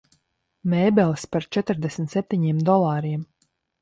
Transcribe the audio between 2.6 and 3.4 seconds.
dolāriem.